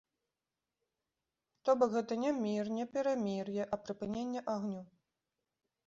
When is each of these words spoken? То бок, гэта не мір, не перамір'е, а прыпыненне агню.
То 1.69 1.77
бок, 1.81 1.91
гэта 1.97 2.13
не 2.23 2.31
мір, 2.41 2.65
не 2.81 2.85
перамір'е, 2.97 3.63
а 3.73 3.83
прыпыненне 3.87 4.39
агню. 4.59 4.83